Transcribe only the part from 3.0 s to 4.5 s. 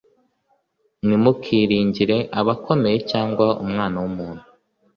cyangwa umwana wumuntu